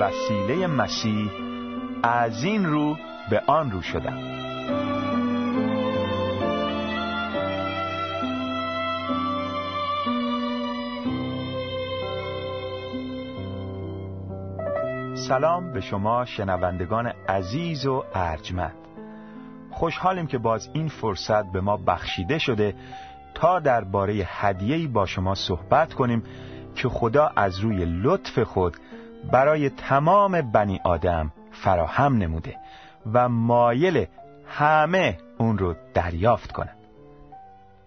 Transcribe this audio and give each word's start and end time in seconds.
وسیله 0.00 0.66
مسیح 0.66 1.30
از 2.02 2.44
این 2.44 2.66
رو 2.66 2.96
به 3.30 3.42
آن 3.46 3.70
رو 3.70 3.82
شدم. 3.82 4.18
سلام 15.14 15.72
به 15.72 15.80
شما 15.80 16.24
شنوندگان 16.24 17.06
عزیز 17.28 17.86
و 17.86 18.04
ارجمند. 18.14 18.74
خوشحالیم 19.70 20.26
که 20.26 20.38
باز 20.38 20.68
این 20.72 20.88
فرصت 20.88 21.52
به 21.52 21.60
ما 21.60 21.76
بخشیده 21.76 22.38
شده 22.38 22.74
تا 23.34 23.60
درباره 23.60 24.14
هدیه‌ای 24.26 24.86
با 24.86 25.06
شما 25.06 25.34
صحبت 25.34 25.94
کنیم 25.94 26.22
که 26.74 26.88
خدا 26.88 27.32
از 27.36 27.58
روی 27.58 27.84
لطف 27.84 28.38
خود 28.38 28.76
برای 29.24 29.70
تمام 29.70 30.52
بنی 30.52 30.80
آدم 30.84 31.32
فراهم 31.52 32.16
نموده 32.16 32.56
و 33.12 33.28
مایل 33.28 34.06
همه 34.46 35.18
اون 35.38 35.58
رو 35.58 35.74
دریافت 35.94 36.52
کنند. 36.52 36.76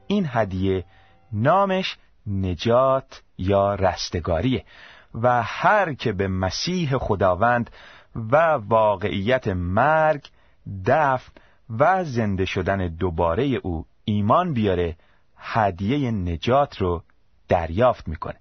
این 0.07 0.25
هدیه 0.29 0.85
نامش 1.31 1.97
نجات 2.27 3.21
یا 3.37 3.75
رستگاریه 3.75 4.65
و 5.13 5.43
هر 5.43 5.93
که 5.93 6.11
به 6.11 6.27
مسیح 6.27 6.97
خداوند 6.97 7.69
و 8.15 8.37
واقعیت 8.51 9.47
مرگ 9.47 10.27
دفن 10.85 11.31
و 11.79 12.03
زنده 12.03 12.45
شدن 12.45 12.87
دوباره 12.87 13.43
او 13.43 13.85
ایمان 14.05 14.53
بیاره 14.53 14.95
هدیه 15.37 16.11
نجات 16.11 16.77
رو 16.77 17.03
دریافت 17.47 18.07
می‌کنه. 18.07 18.39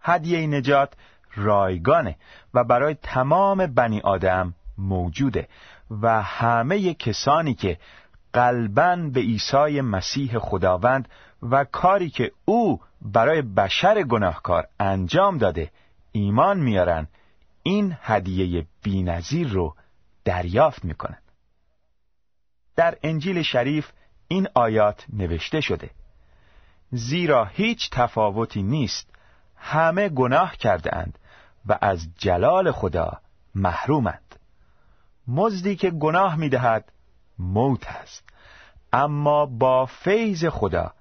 هدیه 0.00 0.46
نجات 0.46 0.92
رایگانه 1.36 2.16
و 2.54 2.64
برای 2.64 2.96
تمام 3.02 3.66
بنی 3.66 4.00
آدم 4.00 4.54
موجوده 4.78 5.48
و 5.90 6.22
همه 6.22 6.94
کسانی 6.94 7.54
که 7.54 7.78
قلبا 8.32 8.96
به 8.96 9.20
عیسی 9.20 9.80
مسیح 9.80 10.38
خداوند 10.38 11.08
و 11.42 11.64
کاری 11.64 12.10
که 12.10 12.32
او 12.44 12.80
برای 13.02 13.42
بشر 13.42 14.02
گناهکار 14.02 14.66
انجام 14.80 15.38
داده 15.38 15.70
ایمان 16.12 16.60
میارن 16.60 17.08
این 17.62 17.96
هدیه 18.02 18.66
بینظیر 18.82 19.48
رو 19.48 19.76
دریافت 20.24 20.84
می‌کنن. 20.84 21.18
در 22.76 22.98
انجیل 23.02 23.42
شریف 23.42 23.90
این 24.28 24.48
آیات 24.54 25.04
نوشته 25.12 25.60
شده 25.60 25.90
زیرا 26.90 27.44
هیچ 27.44 27.90
تفاوتی 27.90 28.62
نیست 28.62 29.10
همه 29.56 30.08
گناه 30.08 30.56
کرده 30.56 30.96
اند 30.96 31.18
و 31.66 31.78
از 31.80 32.08
جلال 32.18 32.72
خدا 32.72 33.20
محرومند. 33.54 34.36
مزدی 35.28 35.76
که 35.76 35.90
گناه 35.90 36.36
می‌دهد 36.36 36.92
موت 37.38 37.86
است. 37.86 38.24
اما 38.92 39.46
با 39.46 39.86
فیض 39.86 40.44
خدا 40.44 40.92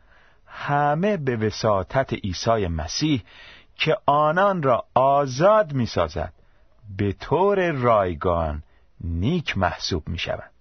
همه 0.46 1.18
به 1.18 1.36
وساطت 1.38 2.14
عیسی 2.14 2.68
مسیح 2.68 3.24
که 3.76 3.98
آنان 4.06 4.64
را 4.64 4.86
آزاد 4.94 5.74
می‌سازد 5.74 6.34
به 6.98 7.14
طور 7.14 7.72
رایگان 7.72 8.64
نیک 9.02 9.58
محسوب 9.58 10.08
می 10.08 10.18
شود 10.18 10.52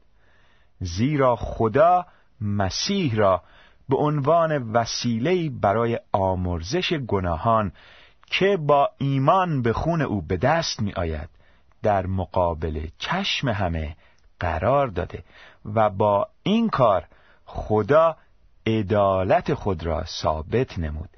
زیرا 0.80 1.36
خدا 1.36 2.06
مسیح 2.40 3.16
را 3.16 3.42
به 3.88 3.96
عنوان 3.96 4.72
وسیله 4.72 5.50
برای 5.50 6.00
آمرزش 6.12 6.92
گناهان 6.92 7.72
که 8.26 8.56
با 8.56 8.90
ایمان 8.98 9.62
به 9.62 9.72
خون 9.72 10.02
او 10.02 10.22
به 10.22 10.36
دست 10.36 10.80
می 10.80 10.92
آید 10.92 11.28
در 11.82 12.06
مقابل 12.06 12.86
چشم 12.98 13.48
همه 13.48 13.96
قرار 14.40 14.86
داده 14.86 15.24
و 15.74 15.90
با 15.90 16.28
این 16.42 16.68
کار 16.68 17.04
خدا 17.46 18.16
عدالت 18.66 19.54
خود 19.54 19.86
را 19.86 20.04
ثابت 20.04 20.78
نمود 20.78 21.08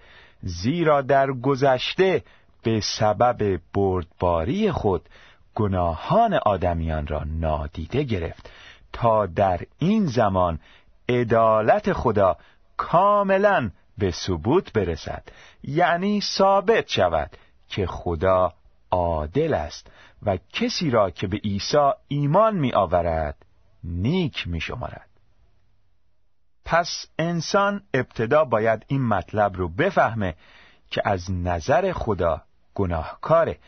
زیرا 0.42 1.02
در 1.02 1.32
گذشته 1.32 2.22
به 2.62 2.80
سبب 2.80 3.60
بردباری 3.74 4.72
خود 4.72 5.08
گناهان 5.54 6.34
آدمیان 6.34 7.06
را 7.06 7.22
نادیده 7.24 8.02
گرفت. 8.02 8.50
تا 8.92 9.26
در 9.26 9.60
این 9.78 10.06
زمان 10.06 10.58
عدالت 11.08 11.92
خدا 11.92 12.36
کاملا 12.76 13.70
به 13.98 14.10
ثبوت 14.10 14.72
برسد. 14.72 15.22
یعنی 15.62 16.20
ثابت 16.20 16.88
شود 16.88 17.30
که 17.68 17.86
خدا 17.86 18.52
عادل 18.90 19.54
است 19.54 19.90
و 20.22 20.38
کسی 20.52 20.90
را 20.90 21.10
که 21.10 21.26
به 21.26 21.36
عیسی 21.36 21.90
ایمان 22.08 22.56
می 22.56 22.72
آورد 22.72 23.36
نیک 23.84 24.48
می 24.48 24.60
شمارد 24.60 25.06
پس 26.64 27.06
انسان 27.18 27.82
ابتدا 27.94 28.44
باید 28.44 28.84
این 28.88 29.02
مطلب 29.06 29.56
رو 29.56 29.68
بفهمه 29.68 30.34
که 30.90 31.02
از 31.04 31.30
نظر 31.30 31.92
خدا 31.92 32.42
گناهکاره 32.74 33.58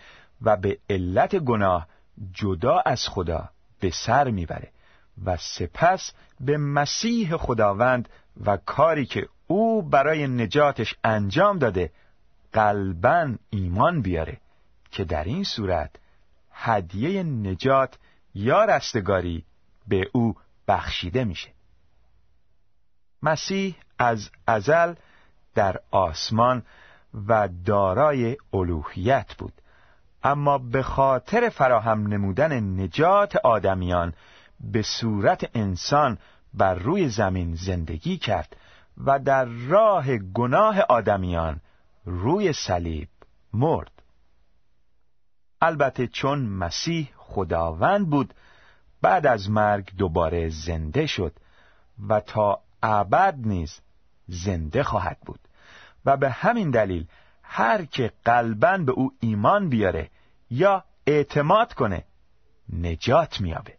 و 0.43 0.56
به 0.56 0.78
علت 0.91 1.37
گناه 1.37 1.88
جدا 2.33 2.83
از 2.87 3.09
خدا 3.09 3.49
به 3.81 3.91
سر 3.91 4.31
می‌بره 4.31 4.71
و 5.25 5.37
سپس 5.37 6.12
به 6.41 6.56
مسیح 6.56 7.37
خداوند 7.37 8.09
و 8.44 8.56
کاری 8.56 9.06
که 9.06 9.28
او 9.50 9.82
برای 9.82 10.26
نجاتش 10.26 10.94
انجام 11.04 11.59
داده 11.59 11.92
قلبا 12.53 13.34
ایمان 13.50 14.03
بیاره 14.03 14.41
که 14.91 15.04
در 15.04 15.25
این 15.25 15.44
صورت 15.44 15.91
هدیه 16.53 17.22
نجات 17.22 17.98
یا 18.34 18.64
رستگاری 18.64 19.44
به 19.88 20.10
او 20.12 20.34
بخشیده 20.69 21.25
میشه. 21.25 21.50
مسیح 23.22 23.76
از 23.98 24.31
ازل 24.47 24.94
در 25.54 25.81
آسمان 25.91 26.62
و 27.28 27.48
دارای 27.64 28.37
الوهیت 28.53 29.34
بود. 29.38 29.53
اما 30.22 30.58
به 30.58 30.82
خاطر 30.82 31.48
فراهم 31.48 32.06
نمودن 32.06 32.81
نجات 32.81 33.37
آدمیان 33.37 34.14
به 34.60 34.82
صورت 34.82 35.50
انسان 35.54 36.19
بر 36.54 36.75
روی 36.75 37.08
زمین 37.08 37.54
زندگی 37.54 38.19
کرد 38.19 38.56
و 39.04 39.19
در 39.19 39.44
راه 39.44 40.16
گناه 40.19 40.81
آدمیان 40.81 41.60
روی 42.04 42.53
صلیب 42.53 43.09
مرد. 43.53 44.03
البته 45.61 46.06
چون 46.06 46.38
مسیح 46.38 47.12
خداوند 47.17 48.11
بود 48.11 48.34
بعد 49.02 49.26
از 49.26 49.50
مرگ 49.50 49.96
دوباره 49.96 50.49
زنده 50.49 51.06
شد 51.06 51.32
و 52.08 52.20
تا 52.20 52.61
ابد 52.82 53.34
نیز 53.38 53.81
زنده 54.26 54.82
خواهد 54.82 55.19
بود. 55.20 55.40
و 56.05 56.17
به 56.17 56.31
همین 56.31 56.70
دلیل 56.70 57.06
هر 57.43 57.84
که 57.84 58.12
قلبا 58.25 58.78
به 58.78 58.93
او 58.93 59.12
ایمان 59.20 59.69
بیاره 59.69 60.11
یا 60.50 60.84
اعتماد 61.06 61.75
کنه 61.75 62.05
نجات 62.73 63.40
میابه 63.40 63.78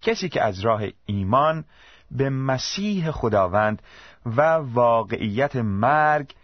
کسی 0.00 0.28
که 0.28 0.42
از 0.42 0.60
راه 0.60 0.82
ایمان 1.06 1.64
به 2.10 2.30
مسیح 2.30 3.10
خداوند 3.10 3.82
و 4.26 4.42
واقعیت 4.54 5.56
مرگ 5.56 6.34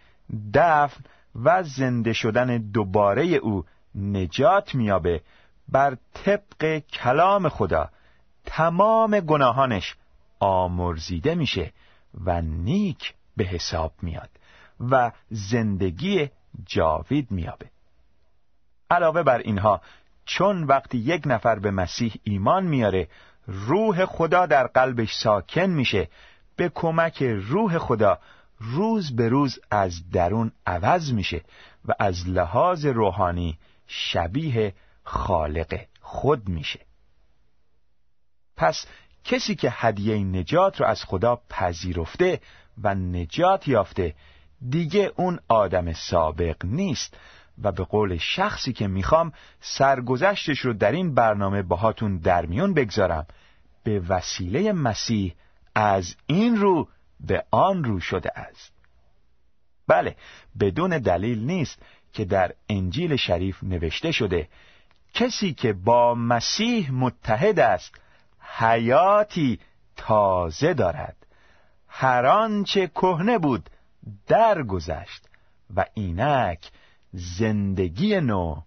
دفن 0.53 1.03
و 1.43 1.63
زنده 1.63 2.13
شدن 2.13 2.57
دوباره 2.57 3.23
او 3.23 3.65
نجات 3.95 4.75
میابه 4.75 5.21
بر 5.69 5.97
طبق 6.13 6.79
کلام 6.79 7.49
خدا. 7.49 7.89
تمام 8.45 9.19
گناهانش 9.19 9.95
آمرزیده 10.39 11.35
میشه 11.35 11.73
و 12.25 12.41
نیک 12.41 13.13
به 13.37 13.43
حساب 13.43 13.93
میاد 14.01 14.29
و 14.79 15.11
زندگی 15.29 16.29
جاوید 16.65 17.31
میابه 17.31 17.69
علاوه 18.89 19.23
بر 19.23 19.37
اینها 19.37 19.81
چون 20.25 20.63
وقتی 20.63 20.97
یک 20.97 21.23
نفر 21.25 21.59
به 21.59 21.71
مسیح 21.71 22.13
ایمان 22.23 22.63
میاره 22.65 23.07
روح 23.47 24.05
خدا 24.05 24.45
در 24.45 24.67
قلبش 24.67 25.13
ساکن 25.13 25.65
میشه. 25.65 26.09
به 26.55 26.69
کمک 26.69 27.23
روح 27.23 27.77
خدا 27.77 28.19
روز 28.59 29.15
به 29.15 29.29
روز 29.29 29.59
از 29.71 30.09
درون 30.09 30.51
عوض 30.67 31.13
میشه 31.13 31.41
و 31.85 31.93
از 31.99 32.27
لحاظ 32.27 32.85
روحانی 32.85 33.57
شبیه 33.87 34.73
خالق 35.03 35.79
خود 36.01 36.49
میشه. 36.49 36.79
پس 38.55 38.85
کسی 39.23 39.55
که 39.55 39.69
هدیه 39.71 40.17
نجات 40.17 40.81
رو 40.81 40.87
از 40.87 41.03
خدا 41.03 41.41
پذیرفته 41.49 42.39
و 42.83 42.95
نجات 42.95 43.67
یافته 43.67 44.15
دیگه 44.69 45.11
اون 45.15 45.39
آدم 45.47 45.93
سابق 45.93 46.65
نیست. 46.65 47.17
و 47.61 47.71
به 47.71 47.83
قول 47.83 48.17
شخصی 48.17 48.73
که 48.73 48.87
می‌خوام 48.87 49.33
سرگذشتش 49.61 50.59
رو 50.59 50.73
در 50.73 50.91
این 50.91 51.13
برنامه 51.13 51.61
باهاتون 51.61 52.17
در 52.17 52.45
میون 52.45 52.73
بگذارم. 52.73 53.25
به 53.83 53.99
وسیله 53.99 54.71
مسیح 54.71 55.35
از 55.75 56.15
این 56.27 56.57
رو 56.57 56.87
به 57.19 57.43
آن 57.51 57.83
رو 57.83 57.99
شده 57.99 58.39
است. 58.39 58.71
بله 59.87 60.15
بدون 60.59 60.97
دلیل 60.97 61.45
نیست 61.45 61.79
که 62.13 62.25
در 62.25 62.53
انجیل 62.69 63.15
شریف 63.15 63.63
نوشته 63.63 64.11
شده 64.11 64.49
کسی 65.13 65.53
که 65.53 65.73
با 65.73 66.15
مسیح 66.15 66.91
متحد 66.91 67.59
است 67.59 67.95
حیاتی 68.39 69.59
تازه 69.95 70.73
دارد. 70.73 71.15
هر 71.87 72.25
آنچه 72.25 72.87
کهنه 72.87 73.37
بود 73.37 73.69
درگذشت 74.27 75.29
و 75.75 75.85
اینک 75.93 76.71
زندگی 77.13 78.19
نو 78.19 78.61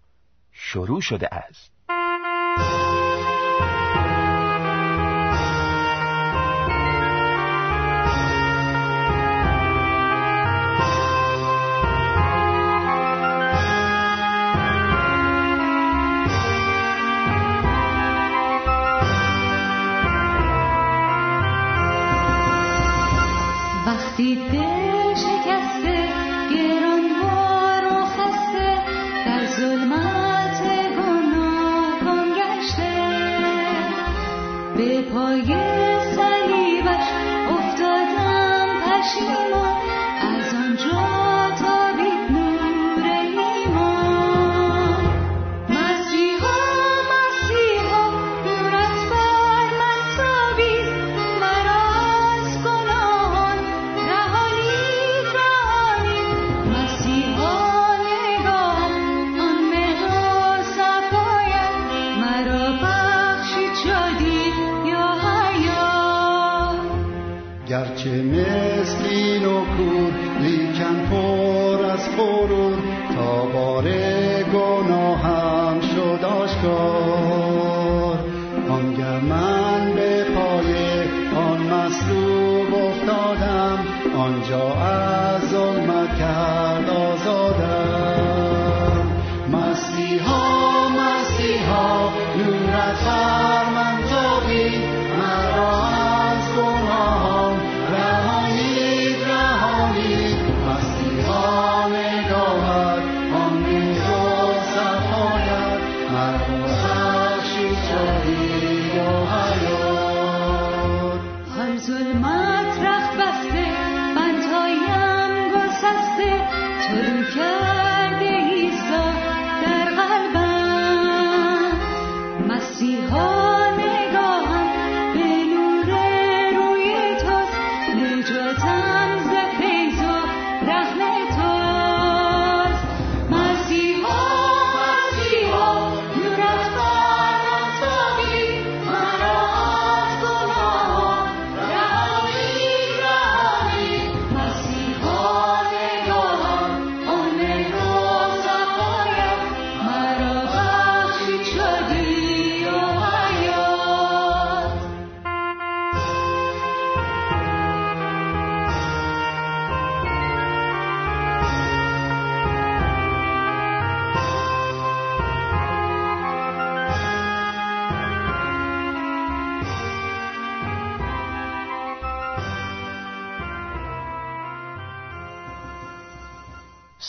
شروع 0.52 1.00
شده 1.00 1.34
است. 1.34 1.72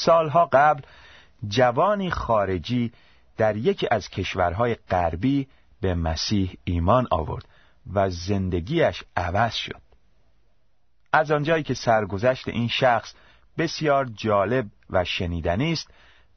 سالها 0.07 0.45
قبل 0.45 0.81
جوانی 1.47 2.11
خارجی 2.11 2.91
در 3.37 3.55
یکی 3.55 3.87
از 3.91 4.09
کشورهای 4.09 4.75
غربی 4.75 5.47
به 5.81 5.95
مسیح 5.95 6.53
ایمان 6.63 7.07
آورد 7.11 7.45
و 7.93 8.09
زندگیش 8.09 9.03
عوض 9.17 9.53
شد. 9.53 9.81
از 11.13 11.31
آنجایی 11.31 11.63
که 11.63 11.73
سرگذشت 11.73 12.47
این 12.47 12.67
شخص 12.67 13.13
بسیار 13.57 14.05
جالب 14.05 14.65
و 14.89 15.03
شنیدنی 15.03 15.73
است 15.73 15.87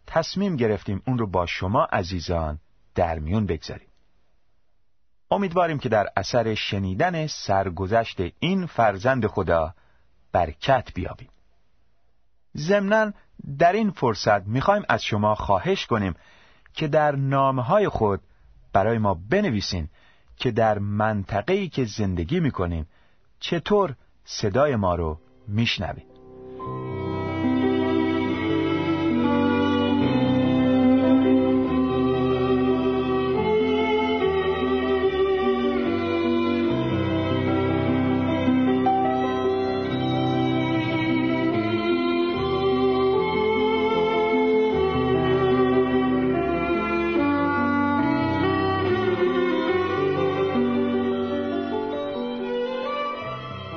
تصمیم 0.07 0.57
گرفتیم 0.57 1.03
اون 1.07 1.19
رو 1.19 1.27
با 1.27 1.47
شما 1.47 1.85
عزیزان 1.85 2.59
در 2.95 3.19
میون 3.19 3.47
بگذاریم. 3.47 3.89
امیدواریم 5.31 5.79
که 5.79 5.89
در 5.89 6.09
اثر 6.17 6.55
شنیدن 6.55 7.27
سرگذشت 7.27 8.19
این 8.39 8.67
فرزند 8.67 9.27
خدا 9.27 9.75
برکت 10.33 10.95
بیابیم. 10.95 11.30
ضمناً 12.57 13.13
در 13.59 13.73
این 13.73 13.91
فرصت 13.91 14.47
می‌خوایم 14.47 14.83
از 14.89 15.05
شما 15.05 15.35
خواهش 15.35 15.87
کنیم 15.87 16.15
که 16.75 16.89
در 16.89 17.17
نامه 17.17 17.63
های 17.63 17.89
خود 17.89 18.21
برای 18.73 18.99
ما 18.99 19.15
بنویسین 19.31 19.89
که 20.37 20.51
در 20.51 20.79
منطقه‌ای 20.79 21.69
که 21.69 21.85
زندگی 21.85 22.41
می‌کنیم 22.41 22.87
چطور 23.41 23.95
صدای 24.25 24.77
ما 24.77 24.95
رو 24.95 25.19
میشنوید. 25.49 26.11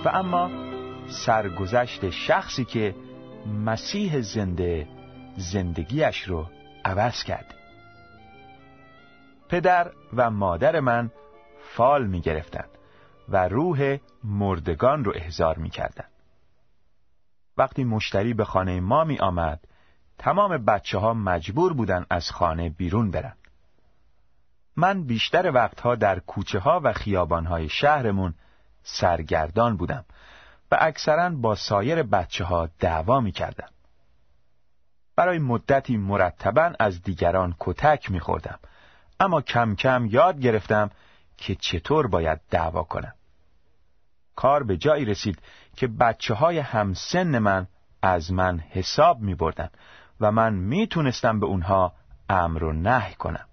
اما 0.10 0.50
سرگذشت 1.08 2.10
شخصی 2.10 2.66
که 2.66 2.96
مسیح 3.66 4.22
زنده 4.22 4.88
زندگیش 5.38 6.24
رو 6.24 6.50
عوض 6.86 7.24
کرد 7.24 7.56
پدر 9.50 9.92
و 10.14 10.30
مادر 10.30 10.80
من 10.80 11.12
فال 11.76 12.08
می 12.08 12.22
گرفتن 12.22 12.66
و 13.30 13.48
روح 13.48 13.98
مردگان 14.24 15.04
رو 15.04 15.14
احضار 15.16 15.58
می 15.58 15.70
کردن. 15.70 16.06
وقتی 17.58 17.84
مشتری 17.84 18.34
به 18.34 18.46
خانه 18.46 18.80
ما 18.80 19.04
می 19.04 19.20
آمد 19.20 19.60
تمام 20.18 20.66
بچه 20.66 20.98
ها 20.98 21.14
مجبور 21.14 21.74
بودن 21.74 22.06
از 22.10 22.32
خانه 22.32 22.70
بیرون 22.70 23.12
برن 23.12 23.34
من 24.76 25.04
بیشتر 25.04 25.52
وقتها 25.52 25.96
در 25.96 26.20
کوچه 26.20 26.60
ها 26.60 26.82
و 26.84 26.94
خیابان 26.94 27.46
های 27.46 27.70
شهرمون 27.70 28.34
سرگردان 28.84 29.78
بودم 29.78 30.06
و 30.72 30.78
اکثرا 30.82 31.30
با 31.30 31.56
سایر 31.56 32.04
بچه 32.04 32.44
ها 32.44 32.70
دعوا 32.80 33.20
می 33.20 33.32
کردم. 33.32 33.70
برای 35.16 35.40
مدتی 35.40 35.98
مرتبا 35.98 36.74
از 36.80 37.02
دیگران 37.02 37.56
کتک 37.60 38.12
میخوردم 38.12 38.60
اما 39.20 39.42
کم 39.42 39.76
کم 39.76 40.06
یاد 40.06 40.40
گرفتم 40.40 40.90
که 41.38 41.56
چطور 41.56 42.08
باید 42.08 42.40
دعوا 42.50 42.84
کنم 42.84 43.14
کار 44.36 44.64
به 44.64 44.78
جایی 44.78 45.06
رسید 45.06 45.40
که 45.76 45.88
بچه 45.88 46.34
های 46.34 46.60
همسن 46.60 47.40
من 47.40 47.68
از 48.02 48.32
من 48.32 48.60
حساب 48.60 49.20
می 49.20 49.36
بردن 49.36 49.70
و 50.20 50.32
من 50.32 50.54
می 50.54 50.88
تونستم 50.88 51.40
به 51.40 51.46
اونها 51.46 51.94
امر 52.30 52.64
و 52.64 52.74
نه 52.74 53.14
کنم 53.14 53.46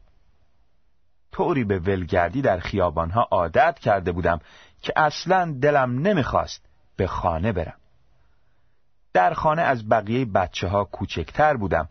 طوری 1.33 1.65
به 1.65 1.79
ولگردی 1.79 2.43
در 2.43 2.59
خیابانها 2.59 3.29
عادت 3.31 3.79
کرده 3.79 4.13
بودم 4.13 4.41
که 4.83 4.93
اصلا 4.97 5.57
دلم 5.63 5.99
نمی‌خواست 5.99 6.65
به 6.97 7.07
خانه 7.07 7.53
برم. 7.53 7.77
در 9.13 9.35
خانه 9.35 9.63
از 9.63 9.89
بقیه 9.89 10.25
بچه 10.25 10.69
ها 10.69 10.85
کوچکتر 10.85 11.57
بودم 11.57 11.89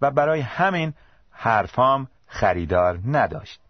و 0.00 0.10
برای 0.10 0.40
همین 0.40 0.94
حرفام 1.30 2.08
خریدار 2.26 3.00
نداشت. 3.06 3.60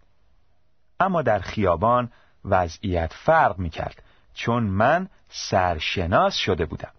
اما 1.01 1.23
در 1.23 1.39
خیابان 1.39 2.13
وضعیت 2.45 3.13
فرق 3.13 3.59
می 3.59 3.71
کرد 3.71 4.03
چون 4.35 4.63
من 4.63 5.09
سرشناس 5.29 6.35
شده 6.35 6.67
بودم. 6.67 6.93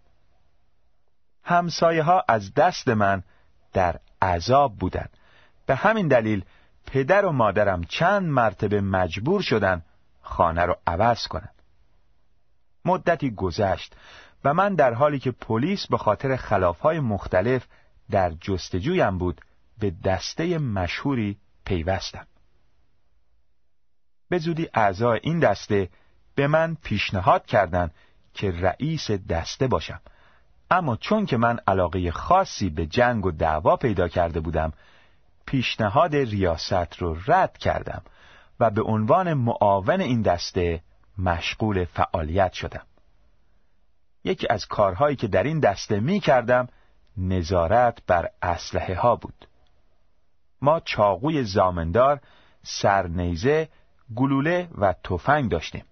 همسایه 1.44 2.04
ها 2.04 2.24
از 2.28 2.54
دست 2.54 2.88
من 2.88 3.24
در 3.74 4.00
عذاب 4.22 4.76
بودند. 4.76 5.10
به 5.66 5.76
همین 5.76 6.08
دلیل 6.08 6.46
پدر 6.88 7.26
و 7.26 7.32
مادرم 7.32 7.84
چند 7.84 8.30
مرتبه 8.30 8.82
مجبور 8.82 9.42
شدن 9.42 9.82
خانه 10.22 10.62
رو 10.62 10.76
عوض 10.88 11.28
کنند. 11.28 11.62
مدتی 12.86 13.32
گذشت 13.32 13.96
و 14.44 14.54
من 14.54 14.76
در 14.76 14.94
حالی 14.94 15.20
که 15.20 15.32
پلیس 15.32 15.88
به 15.88 15.98
خاطر 15.98 16.36
خلافهای 16.36 17.00
مختلف 17.00 17.68
در 18.12 18.32
جستجویم 18.42 19.18
بود 19.18 19.42
به 19.80 19.94
دسته 20.04 20.58
مشهوری 20.58 21.38
پیوستم. 21.66 22.28
به 24.30 24.38
زودی 24.38 24.70
اعضای 24.74 25.20
این 25.24 25.40
دسته 25.40 25.90
به 26.36 26.48
من 26.48 26.78
پیشنهاد 26.84 27.46
کردند 27.46 27.94
که 28.34 28.52
رئیس 28.52 29.12
دسته 29.12 29.68
باشم 29.68 30.02
اما 30.72 30.96
چون 30.96 31.26
که 31.26 31.38
من 31.38 31.60
علاقه 31.68 32.12
خاصی 32.12 32.70
به 32.70 32.86
جنگ 32.86 33.26
و 33.26 33.32
دعوا 33.32 33.76
پیدا 33.76 34.08
کرده 34.08 34.40
بودم 34.40 34.74
پیشنهاد 35.48 36.16
ریاست 36.16 36.98
رو 36.98 37.18
رد 37.28 37.58
کردم 37.58 38.02
و 38.60 38.70
به 38.70 38.82
عنوان 38.82 39.34
معاون 39.34 40.02
این 40.02 40.22
دسته 40.22 40.82
مشغول 41.18 41.86
فعالیت 41.86 42.54
شدم. 42.54 42.86
یکی 44.24 44.48
از 44.50 44.66
کارهایی 44.66 45.16
که 45.16 45.28
در 45.28 45.44
این 45.44 45.60
دسته 45.60 46.00
می 46.00 46.20
کردم 46.20 46.68
نظارت 47.18 47.98
بر 48.08 48.30
اسلحه 48.42 48.96
ها 48.96 49.16
بود. 49.16 49.48
ما 50.62 50.80
چاقوی 50.80 51.44
زامندار، 51.44 52.20
سرنیزه، 52.64 53.70
گلوله 54.16 54.70
و 54.78 54.94
تفنگ 55.04 55.52
داشتیم. 55.52 55.86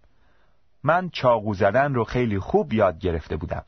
من 0.84 1.10
چاقو 1.10 1.54
زدن 1.54 1.94
رو 1.94 2.04
خیلی 2.04 2.40
خوب 2.40 2.74
یاد 2.74 3.00
گرفته 3.00 3.38
بودم. 3.38 3.64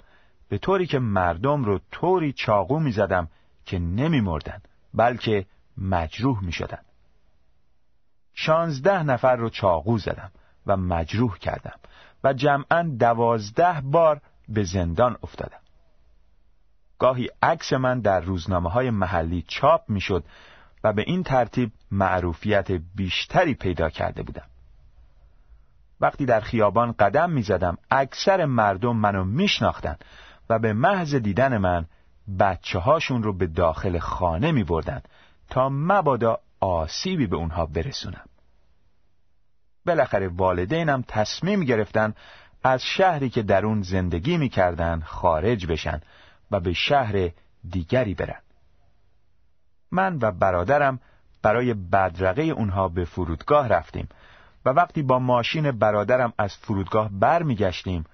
به 0.49 0.57
طوری 0.57 0.87
که 0.87 0.99
مردم 0.99 1.63
رو 1.63 1.79
طوری 1.91 2.33
چاقو 2.33 2.79
می 2.79 2.91
زدم 2.91 3.27
که 3.65 3.79
نمی 3.79 4.21
مردن 4.21 4.61
بلکه 4.93 5.45
مجروح 5.77 6.43
می 6.43 6.51
شدن. 6.51 6.81
شانزده 8.33 9.03
نفر 9.03 9.35
رو 9.35 9.49
چاقو 9.49 9.97
زدم 9.97 10.31
و 10.65 10.77
مجروح 10.77 11.37
کردم 11.37 11.79
و 12.23 12.33
جمعا 12.33 12.83
دوازده 12.99 13.81
بار 13.81 14.21
به 14.49 14.63
زندان 14.63 15.17
افتادم. 15.23 15.59
گاهی 16.99 17.29
عکس 17.41 17.73
من 17.73 17.99
در 17.99 18.19
روزنامه 18.19 18.69
های 18.69 18.89
محلی 18.89 19.45
چاپ 19.47 19.89
می 19.89 20.01
شد 20.01 20.23
و 20.83 20.93
به 20.93 21.03
این 21.07 21.23
ترتیب 21.23 21.71
معروفیت 21.91 22.71
بیشتری 22.71 23.53
پیدا 23.53 23.89
کرده 23.89 24.23
بودم. 24.23 24.45
وقتی 26.01 26.25
در 26.25 26.39
خیابان 26.39 26.91
قدم 26.91 27.31
می 27.31 27.41
زدم 27.41 27.77
اکثر 27.91 28.45
مردم 28.45 28.95
منو 28.95 29.23
می 29.23 29.47
شناختن 29.47 29.95
و 30.49 30.59
به 30.59 30.73
محض 30.73 31.15
دیدن 31.15 31.57
من 31.57 31.85
بچه 32.39 32.79
هاشون 32.79 33.23
رو 33.23 33.33
به 33.33 33.47
داخل 33.47 33.99
خانه 33.99 34.51
می 34.51 34.63
بردن 34.63 35.01
تا 35.49 35.69
مبادا 35.69 36.39
آسیبی 36.59 37.27
به 37.27 37.35
اونها 37.35 37.65
برسونم. 37.65 38.25
بالاخره 39.85 40.27
والدینم 40.27 41.03
تصمیم 41.07 41.63
گرفتن 41.63 42.13
از 42.63 42.83
شهری 42.83 43.29
که 43.29 43.43
در 43.43 43.65
اون 43.65 43.81
زندگی 43.81 44.37
می‌کردن 44.37 45.01
خارج 45.01 45.65
بشن 45.65 46.01
و 46.51 46.59
به 46.59 46.73
شهر 46.73 47.31
دیگری 47.69 48.13
برن. 48.13 48.41
من 49.91 50.17
و 50.21 50.31
برادرم 50.31 50.99
برای 51.41 51.73
بدرقه 51.73 52.41
اونها 52.41 52.87
به 52.87 53.05
فرودگاه 53.05 53.67
رفتیم 53.67 54.09
و 54.65 54.69
وقتی 54.69 55.01
با 55.01 55.19
ماشین 55.19 55.71
برادرم 55.71 56.33
از 56.37 56.55
فرودگاه 56.55 57.09
برمیگشتیم 57.09 58.05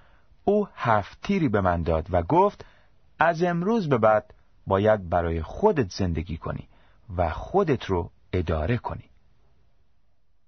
او 0.44 0.68
هفت 0.74 1.18
تیری 1.22 1.48
به 1.48 1.60
من 1.60 1.82
داد 1.82 2.06
و 2.10 2.22
گفت 2.22 2.64
از 3.18 3.42
امروز 3.42 3.88
به 3.88 3.98
بعد 3.98 4.34
باید 4.66 5.08
برای 5.08 5.42
خودت 5.42 5.90
زندگی 5.90 6.36
کنی. 6.36 6.68
و 7.16 7.30
خودت 7.30 7.84
رو 7.84 8.10
اداره 8.32 8.76
کنی. 8.76 9.10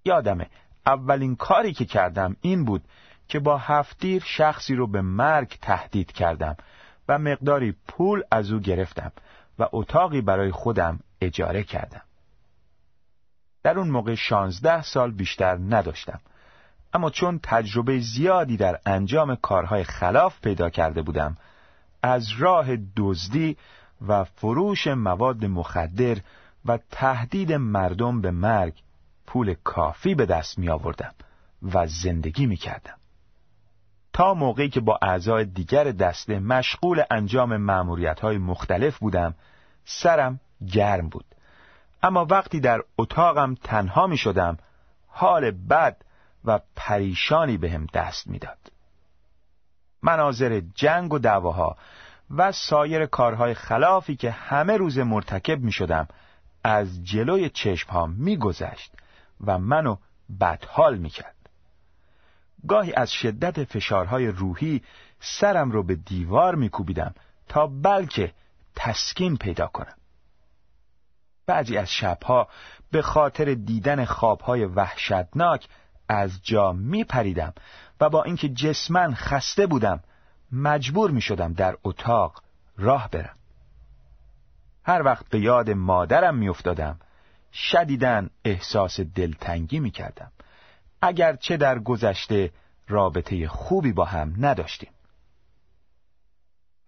یادمه 0.04 0.46
اولین 0.86 1.36
کاری 1.36 1.72
که 1.72 1.84
کردم 1.84 2.36
این 2.40 2.64
بود 2.64 2.82
که 3.28 3.38
با 3.38 3.58
هفتیر 3.58 4.22
شخصی 4.26 4.74
رو 4.74 4.86
به 4.86 5.00
مرگ 5.00 5.58
تهدید 5.62 6.12
کردم 6.12 6.56
و 7.08 7.18
مقداری 7.18 7.74
پول 7.88 8.22
از 8.30 8.50
او 8.50 8.60
گرفتم 8.60 9.12
و 9.58 9.68
اتاقی 9.72 10.20
برای 10.20 10.50
خودم 10.50 11.00
اجاره 11.20 11.62
کردم. 11.62 12.02
در 13.62 13.78
اون 13.78 13.88
موقع 13.88 14.14
شانزده 14.14 14.82
سال 14.82 15.10
بیشتر 15.10 15.58
نداشتم. 15.68 16.20
اما 16.92 17.10
چون 17.10 17.40
تجربه 17.42 17.98
زیادی 17.98 18.56
در 18.56 18.80
انجام 18.86 19.36
کارهای 19.36 19.84
خلاف 19.84 20.40
پیدا 20.40 20.70
کرده 20.70 21.02
بودم 21.02 21.36
از 22.02 22.32
راه 22.38 22.76
دزدی 22.96 23.56
و 24.08 24.24
فروش 24.24 24.86
مواد 24.86 25.44
مخدر 25.44 26.16
و 26.66 26.78
تهدید 26.90 27.52
مردم 27.52 28.20
به 28.20 28.30
مرگ 28.30 28.82
پول 29.26 29.54
کافی 29.64 30.14
به 30.14 30.26
دست 30.26 30.58
می 30.58 30.68
آوردم 30.68 31.14
و 31.62 31.86
زندگی 31.86 32.46
می 32.46 32.56
کردم. 32.56 32.96
تا 34.12 34.34
موقعی 34.34 34.68
که 34.68 34.80
با 34.80 34.98
اعضای 35.02 35.44
دیگر 35.44 35.84
دسته 35.84 36.38
مشغول 36.38 37.02
انجام 37.10 37.56
معمولیت 37.56 38.20
های 38.20 38.38
مختلف 38.38 38.98
بودم 38.98 39.34
سرم 39.84 40.40
گرم 40.72 41.08
بود 41.08 41.24
اما 42.02 42.26
وقتی 42.30 42.60
در 42.60 42.80
اتاقم 42.98 43.54
تنها 43.54 44.06
می 44.06 44.16
شدم 44.16 44.56
حال 45.06 45.50
بد 45.50 45.96
و 46.44 46.60
پریشانی 46.76 47.58
بهم 47.58 47.86
دست 47.94 48.26
می‌داد. 48.26 48.58
مناظر 50.02 50.62
جنگ 50.74 51.12
و 51.12 51.18
دعواها 51.18 51.76
و 52.36 52.52
سایر 52.52 53.06
کارهای 53.06 53.54
خلافی 53.54 54.16
که 54.16 54.30
همه 54.30 54.76
روز 54.76 54.98
مرتکب 54.98 55.60
می 55.60 55.72
شدم 55.72 56.08
از 56.66 57.04
جلوی 57.04 57.50
چشم 57.50 58.10
می 58.10 58.36
گذشت 58.36 58.92
و 59.46 59.58
منو 59.58 59.96
بدحال 60.40 60.98
می 60.98 61.10
کرد. 61.10 61.34
گاهی 62.68 62.92
از 62.92 63.12
شدت 63.12 63.64
فشارهای 63.64 64.26
روحی 64.28 64.82
سرم 65.20 65.70
رو 65.70 65.82
به 65.82 65.94
دیوار 65.94 66.54
می 66.54 66.68
کوبیدم 66.68 67.14
تا 67.48 67.66
بلکه 67.66 68.32
تسکین 68.76 69.36
پیدا 69.36 69.66
کنم. 69.66 69.94
بعضی 71.46 71.76
از 71.76 71.90
شبها 71.90 72.48
به 72.90 73.02
خاطر 73.02 73.54
دیدن 73.54 74.04
خوابهای 74.04 74.64
وحشتناک 74.64 75.68
از 76.08 76.42
جا 76.42 76.72
می 76.72 77.04
پریدم 77.04 77.52
و 78.00 78.08
با 78.08 78.22
اینکه 78.22 78.48
جسمن 78.48 79.14
خسته 79.14 79.66
بودم 79.66 80.00
مجبور 80.52 81.10
می 81.10 81.20
شدم 81.20 81.52
در 81.52 81.76
اتاق 81.84 82.42
راه 82.76 83.10
برم. 83.10 83.36
هر 84.86 85.02
وقت 85.02 85.28
به 85.28 85.40
یاد 85.40 85.70
مادرم 85.70 86.34
می 86.36 86.48
افتادم 86.48 87.00
شدیدن 87.52 88.30
احساس 88.44 89.00
دلتنگی 89.00 89.80
می 89.80 89.90
کردم. 89.90 90.32
اگرچه 91.02 91.56
در 91.56 91.78
گذشته 91.78 92.52
رابطه 92.88 93.48
خوبی 93.48 93.92
با 93.92 94.04
هم 94.04 94.34
نداشتیم. 94.38 94.90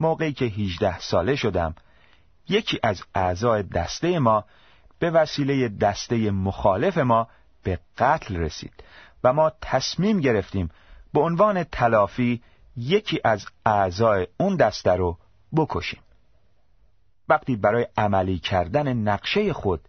موقعی 0.01 0.33
که 0.33 0.45
هیچده 0.45 0.99
ساله 0.99 1.37
شدم 1.37 1.75
یکی 2.49 2.81
از 2.83 3.03
اعضای 3.15 3.63
دسته 3.63 4.19
ما 4.19 4.45
به 4.99 5.11
وسیله 5.11 5.69
دسته 5.69 6.31
مخالف 6.31 6.99
ما 6.99 7.29
به 7.63 7.79
قتل 7.99 8.37
رسید 8.37 8.85
و 9.25 9.33
ما 9.33 9.53
تصمیم 9.63 10.21
گرفتیم 10.21 10.71
به 11.13 11.21
عنوان 11.21 11.65
تلافی 11.65 12.43
یکی 12.77 13.21
از 13.25 13.47
اعضای 13.67 14.27
اون 14.41 14.57
دسته 14.57 14.91
رو 14.93 15.19
بکشیم 15.57 16.01
وقتی 17.29 17.57
برای 17.57 17.87
عملی 17.97 18.39
کردن 18.39 18.93
نقشه 18.93 19.53
خود 19.53 19.81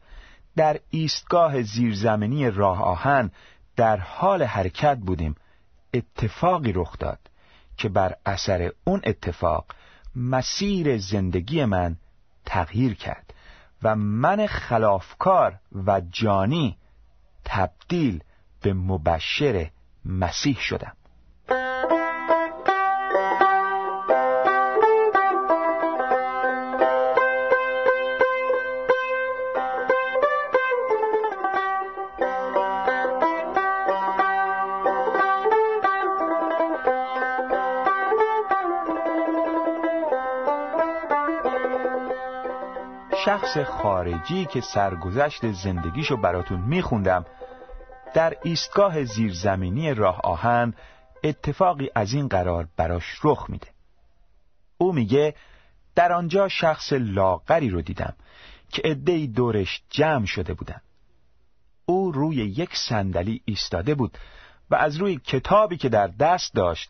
در 0.56 0.80
ایستگاه 0.90 1.62
زیرزمینی 1.62 2.52
راه 2.52 2.82
آهن 2.84 3.32
در 3.76 3.98
حال 3.98 4.44
حرکت 4.44 4.98
بودیم 4.98 5.36
اتفاقی 5.94 6.72
رخ 6.72 6.98
داد 7.00 7.20
که 7.78 7.90
بر 7.90 8.16
اثر 8.26 8.72
اون 8.84 9.02
اتفاق 9.04 9.66
مسیر 10.16 10.98
زندگی 10.98 11.66
من 11.66 11.96
تغییر 12.46 12.94
کرد 12.94 13.34
و 13.84 13.96
من 13.96 14.48
خلافکار 14.48 15.60
و 15.86 16.02
جانی 16.02 16.78
تبدیل 17.46 18.24
به 18.62 18.74
مبشر 18.74 19.70
مسیح 20.06 20.58
شدم. 20.60 20.96
شخص 43.30 43.58
خارجی 43.58 44.46
که 44.46 44.62
سرگذشت 44.62 45.52
زندگیشو 45.52 46.18
براتون 46.18 46.60
میخوندم 46.60 47.26
در 48.14 48.38
ایستگاه 48.44 49.04
زیرزمینی 49.04 49.94
راه 49.94 50.20
آهن 50.24 50.74
اتفاقی 51.24 51.90
از 51.96 52.14
این 52.14 52.28
قرار 52.28 52.68
براش 52.78 53.20
رخ 53.24 53.50
میده. 53.50 53.68
او 54.78 54.94
میگه 54.94 55.36
در 55.96 56.12
آنجا 56.12 56.48
شخص 56.48 56.94
لاغری 56.94 57.70
رو 57.70 57.82
دیدم 57.82 58.14
که 58.70 58.82
عدهای 58.86 59.28
دورش 59.28 59.82
جمع 59.90 60.26
شده 60.26 60.54
بودن. 60.54 60.82
او 61.86 62.12
روی 62.12 62.36
یک 62.36 62.76
صندلی 62.76 63.42
ایستاده 63.46 63.96
بود 63.96 64.18
و 64.70 64.76
از 64.76 64.98
روی 64.98 65.16
کتابی 65.16 65.78
که 65.78 65.90
در 65.90 66.08
دست 66.08 66.54
داشت 66.54 66.90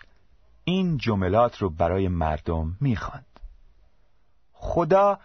این 0.63 0.98
جملات 0.98 1.58
رو 1.58 1.69
برای 1.69 2.08
مردم 2.08 2.77
می‌خواند. 2.81 3.39
خدا 4.53 5.19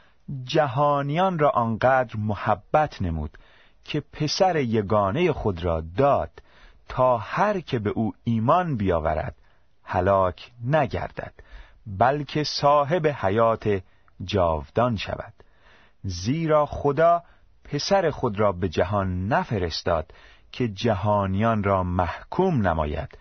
جهانیان 0.45 1.38
را 1.38 1.50
آنقدر 1.50 2.16
محبت 2.16 3.02
نمود 3.02 3.38
که 3.85 4.00
پسر 4.00 4.57
یگانه 4.57 5.33
خود 5.33 5.64
را 5.64 5.81
داد 5.97 6.43
تا 6.88 7.19
هر 7.19 7.61
که 7.61 7.78
به 7.78 7.90
او 7.90 8.14
ایمان 8.25 8.76
بیاورد 8.76 9.35
هلاک 9.85 10.52
نگردد 10.64 11.35
بلکه 11.87 12.45
صاحب 12.45 13.07
حیات 13.07 13.83
جاودان 14.25 14.97
شود. 14.97 15.33
زیرا 16.02 16.66
خدا 16.66 17.23
پسر 17.64 18.11
خود 18.11 18.40
را 18.40 18.52
به 18.52 18.69
جهان 18.69 19.28
نفرستاد 19.28 20.12
که 20.52 20.69
جهانیان 20.69 21.62
را 21.62 21.83
محکوم 21.83 22.68
نماید 22.68 23.18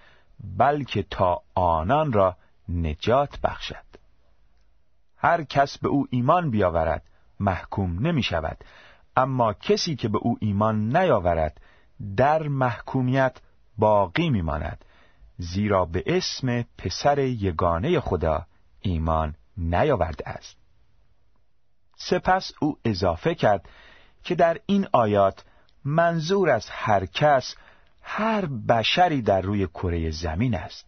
بلکه 0.57 1.03
تا 1.03 1.41
آنان 1.55 2.13
را 2.13 2.37
نجات 2.69 3.39
بخشد. 3.39 3.93
هر 5.23 5.43
کس 5.43 5.77
به 5.77 5.87
او 5.89 6.07
ایمان 6.09 6.51
بیاورد 6.51 7.03
محکوم 7.39 8.07
نمی 8.07 8.23
شود 8.23 8.63
اما 9.15 9.53
کسی 9.53 9.95
که 9.95 10.07
به 10.07 10.17
او 10.17 10.37
ایمان 10.41 10.97
نیاورد 10.97 11.61
در 12.17 12.47
محکومیت 12.47 13.37
باقی 13.77 14.29
میماند. 14.29 14.85
زیرا 15.37 15.85
به 15.85 16.03
اسم 16.05 16.65
پسر 16.77 17.19
یگانه 17.19 17.99
خدا 17.99 18.45
ایمان 18.81 19.35
نیاورده 19.57 20.29
است. 20.29 20.57
سپس 21.95 22.51
او 22.61 22.77
اضافه 22.85 23.35
کرد 23.35 23.69
که 24.23 24.35
در 24.35 24.57
این 24.65 24.87
آیات 24.91 25.45
منظور 25.85 26.49
از 26.49 26.69
هر 26.69 27.05
کس 27.05 27.55
هر 28.01 28.45
بشری 28.45 29.21
در 29.21 29.41
روی 29.41 29.67
کره 29.67 30.11
زمین 30.11 30.55
است. 30.55 30.85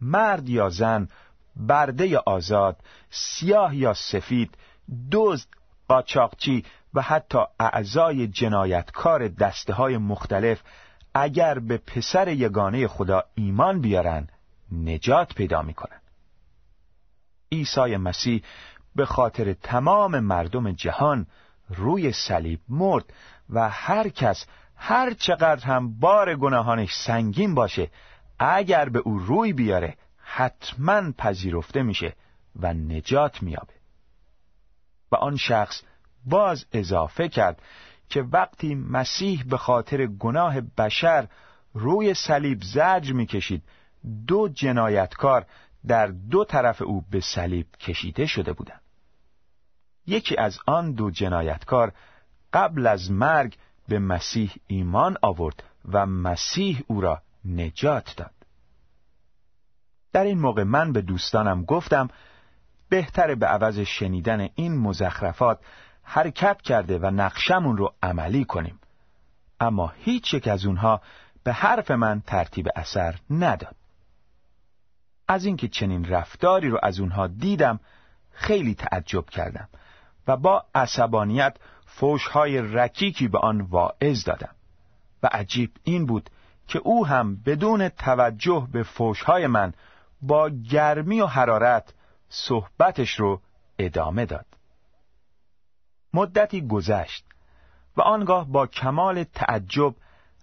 مرد 0.00 0.48
یا 0.48 0.68
زن 0.68 1.08
برده 1.56 2.18
آزاد 2.18 2.76
سیاه 3.10 3.76
یا 3.76 3.94
سفید 3.94 4.58
دزد 5.12 5.46
قاچاقچی 5.88 6.64
و 6.94 7.02
حتی 7.02 7.38
اعضای 7.60 8.26
جنایتکار 8.26 9.28
دسته 9.28 9.72
های 9.72 9.98
مختلف 9.98 10.62
اگر 11.14 11.58
به 11.58 11.78
پسر 11.78 12.28
یگانه 12.28 12.88
خدا 12.88 13.24
ایمان 13.34 13.80
بیارن 13.80 14.28
نجات 14.72 15.34
پیدا 15.34 15.62
می‌کنن. 15.62 16.00
عیسی 17.52 17.96
مسیح 17.96 18.42
به 18.96 19.06
خاطر 19.06 19.52
تمام 19.52 20.18
مردم 20.18 20.72
جهان 20.72 21.26
روی 21.68 22.12
صلیب 22.12 22.60
مرد 22.68 23.04
و 23.50 23.68
هر 23.68 24.08
کس 24.08 24.46
هر 24.76 25.14
چقدر 25.14 25.64
هم 25.64 26.00
بار 26.00 26.36
گناهانش 26.36 26.94
سنگین 26.94 27.54
باشه 27.54 27.90
اگر 28.38 28.88
به 28.88 28.98
او 28.98 29.18
روی 29.18 29.52
بیاره 29.52 29.96
حتما 30.34 31.12
پذیرفته 31.18 31.82
میشه 31.82 32.14
و 32.56 32.74
نجات 32.74 33.42
میابه 33.42 33.74
و 35.12 35.16
آن 35.16 35.36
شخص 35.36 35.82
باز 36.26 36.66
اضافه 36.72 37.28
کرد 37.28 37.62
که 38.08 38.22
وقتی 38.22 38.74
مسیح 38.74 39.44
به 39.44 39.56
خاطر 39.56 40.06
گناه 40.06 40.60
بشر 40.60 41.28
روی 41.74 42.14
صلیب 42.14 42.62
زجر 42.62 43.12
می‌کشید 43.12 43.62
دو 44.26 44.48
جنایتکار 44.48 45.46
در 45.86 46.06
دو 46.06 46.44
طرف 46.44 46.82
او 46.82 47.04
به 47.10 47.20
صلیب 47.20 47.66
کشیده 47.80 48.26
شده 48.26 48.52
بودند. 48.52 48.80
یکی 50.06 50.36
از 50.36 50.58
آن 50.66 50.92
دو 50.92 51.10
جنایتکار 51.10 51.92
قبل 52.52 52.86
از 52.86 53.10
مرگ 53.10 53.56
به 53.88 53.98
مسیح 53.98 54.52
ایمان 54.66 55.16
آورد 55.22 55.62
و 55.92 56.06
مسیح 56.06 56.82
او 56.86 57.00
را 57.00 57.22
نجات 57.44 58.14
داد. 58.16 58.41
در 60.12 60.24
این 60.24 60.38
موقع 60.38 60.62
من 60.62 60.92
به 60.92 61.00
دوستانم 61.00 61.64
گفتم 61.64 62.08
بهتره 62.88 63.34
به 63.34 63.46
عوض 63.46 63.78
شنیدن 63.78 64.48
این 64.54 64.78
مزخرفات 64.78 65.58
حرکت 66.02 66.62
کرده 66.62 66.98
و 66.98 67.06
نقشمون 67.06 67.76
رو 67.76 67.94
عملی 68.02 68.44
کنیم. 68.44 68.80
اما 69.60 69.92
هیچ 69.96 70.34
یک 70.34 70.48
از 70.48 70.66
اونها 70.66 71.00
به 71.44 71.52
حرف 71.52 71.90
من 71.90 72.22
ترتیب 72.26 72.68
اثر 72.76 73.14
نداد. 73.30 73.76
از 75.28 75.44
اینکه 75.44 75.68
چنین 75.68 76.04
رفتاری 76.04 76.68
رو 76.68 76.78
از 76.82 77.00
اونها 77.00 77.26
دیدم 77.26 77.80
خیلی 78.32 78.74
تعجب 78.74 79.26
کردم 79.26 79.68
و 80.26 80.36
با 80.36 80.64
عصبانیت 80.74 81.56
فوشهای 81.86 82.58
رکیکی 82.58 83.28
به 83.28 83.38
آن 83.38 83.60
واعظ 83.60 84.24
دادم 84.24 84.54
و 85.22 85.28
عجیب 85.32 85.70
این 85.82 86.06
بود 86.06 86.30
که 86.68 86.78
او 86.78 87.06
هم 87.06 87.36
بدون 87.36 87.88
توجه 87.88 88.68
به 88.72 88.82
فوشهای 88.82 89.46
من 89.46 89.72
با 90.22 90.50
گرمی 90.70 91.20
و 91.20 91.26
حرارت 91.26 91.94
صحبتش 92.28 93.20
رو 93.20 93.40
ادامه 93.78 94.26
داد. 94.26 94.46
مدتی 96.14 96.66
گذشت 96.66 97.24
و 97.96 98.02
آنگاه 98.02 98.48
با 98.48 98.66
کمال 98.66 99.24
تعجب 99.24 99.94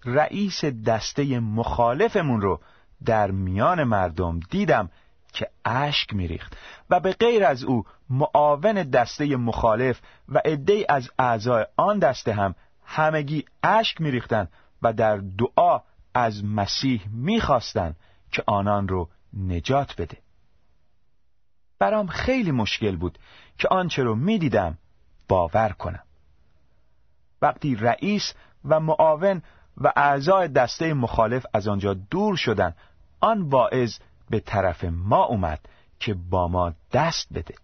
رئیس 0.06 0.66
دسته 0.66 1.40
مخالفمون 1.40 2.42
رو 2.42 2.60
در 3.06 3.32
میان 3.32 3.84
مردم 3.84 4.40
دیدم 4.40 4.90
که 5.34 5.50
اشک 5.66 6.14
میریخت 6.14 6.58
و 6.90 7.00
به 7.00 7.14
غیر 7.14 7.46
از 7.46 7.64
او 7.64 7.86
معاون 8.10 8.74
دسته 8.74 9.36
مخالف 9.36 10.02
و 10.30 10.42
عده 10.46 10.86
از 10.90 11.10
اعضای 11.20 11.66
آن 11.78 12.00
دسته 12.00 12.34
هم 12.34 12.56
همگی 12.86 13.46
اشک 13.64 14.02
میریختند 14.02 14.52
و 14.82 14.94
در 14.94 15.18
دعا 15.18 15.82
از 16.14 16.46
مسیح 16.46 17.02
می‌خواستند 17.12 17.96
که 18.32 18.44
آنان 18.48 18.88
رو 18.88 19.10
نجات 19.34 20.02
بده. 20.02 20.18
برام 21.80 22.08
خیلی 22.08 22.52
مشکل 22.52 22.96
بود 22.96 23.20
که 23.58 23.68
آنچه 23.68 24.04
رو 24.04 24.16
می‌دیدم 24.16 24.78
باور 25.28 25.70
کنم. 25.70 26.04
وقتی 27.42 27.76
رئیس 27.76 28.34
و 28.66 28.80
معاون 28.80 29.42
و 29.78 29.94
اعضای 29.96 30.48
دسته 30.48 30.94
مخالف 30.94 31.46
از 31.54 31.68
آنجا 31.68 31.94
دور 31.94 32.36
شدن 32.36 32.76
آن 33.20 33.42
واعظ 33.42 33.98
به 34.30 34.40
طرف 34.40 34.84
ما 34.84 35.24
اومد 35.24 35.60
که 36.00 36.14
با 36.14 36.48
ما 36.48 36.74
دست 36.94 37.28
بده. 37.34 37.56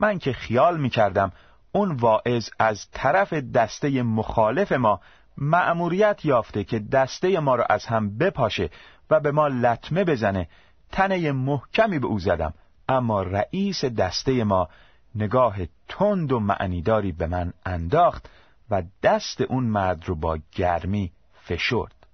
من 0.00 0.18
که 0.18 0.32
خیال 0.32 0.80
می 0.80 0.90
کردم 0.90 1.32
اون 1.72 1.92
واعظ 1.92 2.48
از 2.58 2.90
طرف 2.92 3.32
دسته 3.32 4.02
مخالف 4.02 4.72
ما 4.72 5.00
مأموریت 5.36 6.24
یافته 6.24 6.64
که 6.64 6.78
دسته 6.78 7.40
ما 7.40 7.54
را 7.54 7.64
از 7.64 7.86
هم 7.86 8.18
بپاشه 8.18 8.70
و 9.10 9.20
به 9.20 9.32
ما 9.32 9.48
لطمه 9.48 10.04
بزنه. 10.04 10.48
تنه 10.92 11.32
محکمی 11.32 11.98
به 11.98 12.06
او 12.06 12.18
زدم 12.18 12.54
اما 12.88 13.22
رئیس 13.22 13.84
دسته 13.84 14.44
ما 14.44 14.68
نگاه 15.14 15.56
تند 15.88 16.32
و 16.32 16.40
معنیداری 16.40 17.12
به 17.12 17.26
من 17.26 17.52
انداخت 17.66 18.28
و 18.70 18.82
دست 19.02 19.40
اون 19.40 19.64
مرد 19.64 20.08
رو 20.08 20.14
با 20.14 20.38
گرمی 20.52 21.12
فشرد. 21.42 22.06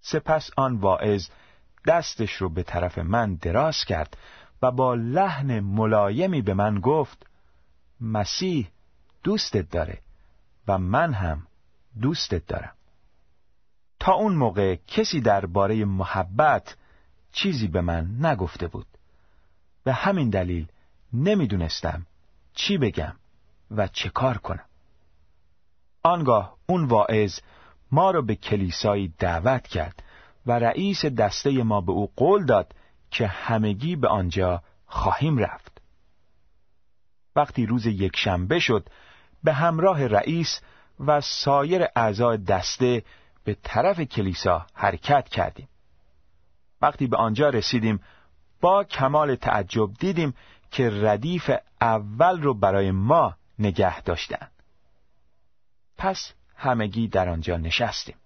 سپس 0.00 0.50
آن 0.56 0.76
واعظ 0.76 1.28
دستش 1.86 2.32
رو 2.32 2.48
به 2.48 2.62
طرف 2.62 2.98
من 2.98 3.34
دراز 3.34 3.84
کرد 3.84 4.16
و 4.62 4.70
با 4.70 4.94
لحن 4.94 5.60
ملایمی 5.60 6.42
به 6.42 6.54
من 6.54 6.80
گفت 6.80 7.26
مسیح 8.00 8.70
دوستت 9.24 9.70
داره 9.70 9.98
و 10.68 10.78
من 10.78 11.12
هم 11.12 11.46
دوستت 12.00 12.46
دارم. 12.46 12.74
تا 14.02 14.12
اون 14.12 14.34
موقع 14.34 14.76
کسی 14.86 15.20
درباره 15.20 15.84
محبت 15.84 16.76
چیزی 17.32 17.68
به 17.68 17.80
من 17.80 18.16
نگفته 18.20 18.68
بود. 18.68 18.86
به 19.84 19.92
همین 19.92 20.30
دلیل 20.30 20.66
نمی‌دونستم 21.12 22.06
چی 22.54 22.78
بگم 22.78 23.12
و 23.70 23.86
چه 23.86 24.08
کار 24.08 24.38
کنم. 24.38 24.64
آنگاه 26.02 26.56
اون 26.66 26.84
واعظ 26.84 27.38
ما 27.92 28.10
را 28.10 28.22
به 28.22 28.34
کلیسایی 28.34 29.14
دعوت 29.18 29.66
کرد 29.66 30.02
و 30.46 30.52
رئیس 30.52 31.04
دسته 31.04 31.62
ما 31.62 31.80
به 31.80 31.92
او 31.92 32.12
قول 32.16 32.44
داد 32.46 32.74
که 33.10 33.26
همگی 33.26 33.96
به 33.96 34.08
آنجا 34.08 34.62
خواهیم 34.86 35.38
رفت. 35.38 35.80
وقتی 37.36 37.66
روز 37.66 37.86
یکشنبه 37.86 38.58
شد 38.58 38.88
به 39.44 39.52
همراه 39.52 40.06
رئیس 40.06 40.60
و 41.00 41.20
سایر 41.20 41.86
اعضای 41.96 42.36
دسته 42.36 43.02
به 43.44 43.56
طرف 43.62 44.00
کلیسا 44.00 44.66
حرکت 44.74 45.28
کردیم. 45.28 45.68
وقتی 46.82 47.06
به 47.06 47.16
آنجا 47.16 47.48
رسیدیم 47.48 48.00
با 48.60 48.84
کمال 48.84 49.34
تعجب 49.34 49.94
دیدیم 49.98 50.34
که 50.70 50.90
ردیف 50.90 51.50
اول 51.80 52.42
رو 52.42 52.54
برای 52.54 52.90
ما 52.90 53.36
نگه 53.58 54.00
داشتن. 54.00 54.48
پس 55.98 56.32
همگی 56.56 57.08
در 57.08 57.28
آنجا 57.28 57.56
نشستیم. 57.56 58.16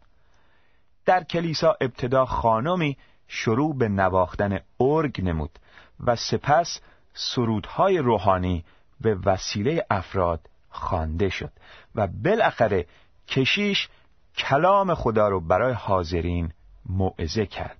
در 1.04 1.24
کلیسا 1.24 1.76
ابتدا 1.80 2.26
خانمی 2.26 2.96
شروع 3.28 3.76
به 3.78 3.88
نواختن 3.88 4.60
ارگ 4.80 5.20
نمود 5.24 5.58
و 6.00 6.16
سپس 6.16 6.80
سرودهای 7.14 7.98
روحانی 7.98 8.64
به 9.00 9.14
وسیله 9.14 9.86
افراد 9.90 10.40
خوانده 10.68 11.28
شد 11.28 11.52
و 11.94 12.06
بالاخره 12.06 12.86
کشیش 13.28 13.88
کلام 14.36 14.94
خدا 14.94 15.28
رو 15.28 15.40
برای 15.40 15.72
حاضرین 15.72 16.52
موعظه 16.88 17.46
کرد. 17.46 17.78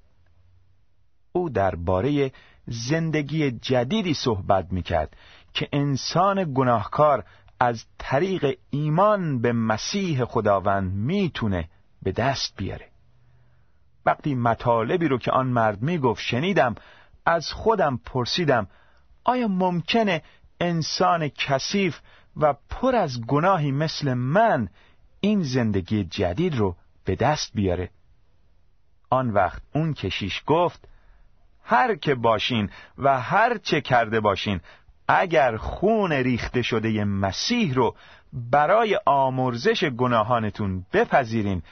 او 1.33 1.51
درباره 1.51 2.33
زندگی 2.67 3.51
جدیدی 3.51 4.15
صحبت 4.15 4.73
می‌کرد 4.73 5.17
که 5.55 5.69
انسان 5.73 6.55
گناهکار 6.55 7.25
از 7.61 7.85
طریق 7.99 8.59
ایمان 8.71 9.41
به 9.41 9.53
مسیح 9.53 10.25
خداوند 10.25 10.93
می‌تونه 10.93 11.69
به 12.03 12.13
دست 12.13 12.57
بیاره. 12.57 12.89
وقتی 14.07 14.35
مطالبی 14.35 15.09
رو 15.09 15.19
که 15.19 15.31
آن 15.31 15.47
مرد 15.47 15.83
می‌گفت 15.83 16.23
شنیدم 16.23 16.75
از 17.27 17.53
خودم 17.53 18.01
پرسیدم 18.05 18.67
آیا 19.25 19.49
ممکنه 19.49 20.23
انسان 20.61 21.29
کثیف 21.29 22.01
و 22.37 22.55
پر 22.71 22.97
از 22.97 23.21
گناهی 23.21 23.73
مثل 23.73 24.15
من 24.15 24.69
این 25.21 25.43
زندگی 25.43 26.05
جدید 26.05 26.55
رو 26.55 26.77
به 27.05 27.15
دست 27.15 27.51
بیاره. 27.55 27.91
آن 29.11 29.31
وقت 29.31 29.63
اون 29.75 29.95
کشیش 29.95 30.43
گفت 30.47 30.89
هر 31.65 31.95
که 31.95 32.15
باشین 32.15 32.71
و 32.99 33.21
هر 33.21 33.59
چه 33.59 33.81
کرده 33.81 34.21
باشین 34.21 34.61
اگر 35.09 35.57
خون 35.57 36.13
ریخته 36.13 36.63
شده 36.63 37.05
مسیح 37.05 37.75
رو 37.75 37.97
برای 38.33 39.01
آمرزش 39.07 39.85
گناهانتون 39.85 40.87
بپذیرین 40.93 41.63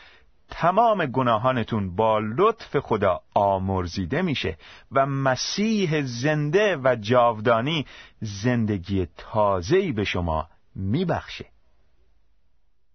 تمام 0.50 1.06
گناهانتون 1.06 1.96
با 1.96 2.18
لطف 2.18 2.76
خدا 2.78 3.20
آمرزیده 3.34 4.22
میشه 4.22 4.56
و 4.92 5.06
مسیح 5.06 6.02
زنده 6.02 6.76
و 6.76 6.96
جاودانی 7.00 7.86
زندگی 8.20 9.08
تازه‌ای 9.16 9.92
به 9.92 10.04
شما 10.04 10.48
میبخشه. 10.74 11.53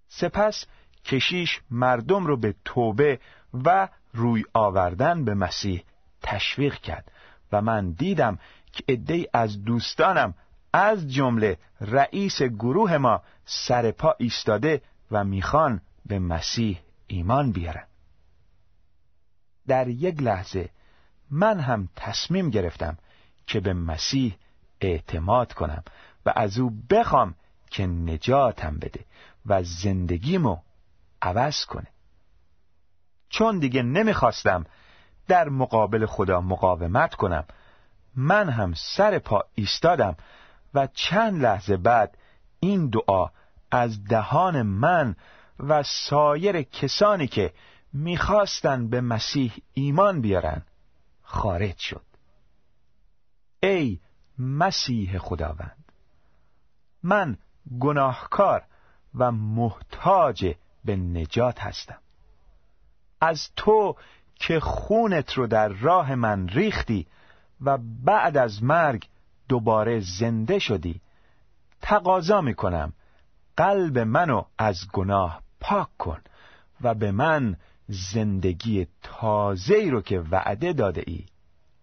سپس 0.10 0.66
کشیش 1.06 1.62
مردم 1.72 2.26
رو 2.26 2.38
به 2.38 2.56
توبه 2.66 3.20
و 3.54 3.90
روی 4.14 4.44
آوردن 4.54 5.26
به 5.26 5.34
مسیح 5.34 5.84
تشویق 6.22 6.76
کرد 6.76 7.12
و 7.52 7.62
من 7.62 7.92
دیدم 7.92 8.40
که 8.72 8.84
عدهای 8.90 9.28
از 9.34 9.64
دوستانم 9.64 10.34
از 10.74 11.14
جمله 11.14 11.58
رئیس 11.82 12.42
گروه 12.42 12.98
ما 12.98 13.22
سر 13.46 13.92
پا 13.92 14.16
ایستاده 14.20 14.82
و 15.12 15.24
می‌خوان 15.24 15.82
به 16.06 16.20
مسیح 16.20 16.80
ایمان 17.08 17.52
بیارن. 17.52 17.86
در 19.68 19.88
یک 19.88 20.22
لحظه 20.22 20.70
من 21.32 21.60
هم 21.60 21.90
تصمیم 21.96 22.50
گرفتم 22.50 22.98
که 23.48 23.60
به 23.60 23.74
مسیح 23.74 24.36
اعتماد 24.82 25.54
کنم 25.54 25.84
و 26.26 26.34
از 26.36 26.58
او 26.58 26.72
بخوام 26.90 27.36
که 27.70 27.88
نجاتم 27.88 28.78
بده 28.78 29.06
و 29.50 29.64
زندگیمو 29.64 30.58
عوض 31.22 31.66
کنه. 31.66 31.88
چون 33.30 33.60
دیگه 33.60 33.84
نمی‌خواستم 33.84 34.66
در 35.28 35.50
مقابل 35.50 36.06
خدا 36.06 36.42
مقاومت 36.42 37.16
کنم 37.16 37.46
من 38.16 38.50
هم 38.50 38.74
سر 38.74 39.20
پا 39.20 39.44
ایستادم 39.56 40.16
و 40.74 40.88
چند 40.94 41.42
لحظه 41.42 41.78
بعد 41.78 42.18
این 42.60 42.90
دعا 42.90 43.30
از 43.72 44.04
دهان 44.04 44.62
من 44.62 45.16
و 45.60 45.84
سایر 45.84 46.62
کسانی 46.62 47.28
که 47.28 47.54
می‌خواستن 47.94 48.90
به 48.90 49.02
مسیح 49.02 49.54
ایمان 49.74 50.22
بیارن 50.22 50.62
خارج 51.22 51.78
شد. 51.78 52.06
ای 53.64 54.00
مسیح 54.40 55.18
خداوند 55.18 55.92
من 57.04 57.38
گناهکار 57.80 58.64
و 59.16 59.32
محتاج 59.32 60.56
به 60.86 60.96
نجات 60.96 61.60
هستم. 61.60 62.00
از 63.22 63.50
تو 63.56 63.96
که 64.36 64.60
خونت 64.60 65.34
رو 65.34 65.48
در 65.48 65.68
راه 65.68 66.16
من 66.16 66.48
ریختی 66.48 67.08
و 67.62 67.78
بعد 68.06 68.38
از 68.38 68.64
مرگ 68.64 69.08
دوباره 69.50 70.00
زنده 70.00 70.60
شدی 70.60 71.02
تقاضا 71.82 72.42
می‌کنم 72.42 72.94
قلب 73.58 74.00
منو 74.00 74.44
از 74.58 74.88
گناه 74.94 75.42
پاک 75.60 75.98
کن 75.98 76.22
و 76.82 76.94
به 76.94 77.12
من 77.12 77.58
زندگی 77.88 78.88
تازه 79.04 79.90
رو 79.92 80.02
که 80.02 80.20
وعده 80.20 80.74
داده 80.74 81.04
ای 81.08 81.26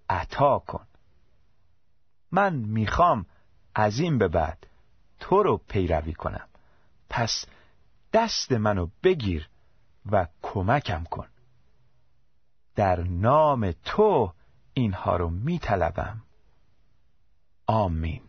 عطا 0.08 0.58
کن. 0.58 0.86
من 2.32 2.54
می‌خوام 2.54 3.26
از 3.74 3.98
این 3.98 4.18
به 4.18 4.28
بعد 4.28 4.66
تو 5.20 5.42
رو 5.42 5.60
پیروی 5.68 6.12
کنم. 6.12 6.48
پس 7.10 7.44
دست 8.12 8.52
منو 8.52 8.88
بگیر 9.02 9.48
و 10.12 10.26
کمکم 10.42 11.04
کن. 11.04 11.28
در 12.74 13.00
نام 13.00 13.72
تو 13.84 14.32
اینها 14.74 15.16
رو 15.16 15.30
میطلبم. 15.30 16.22
آمین. 17.66 18.22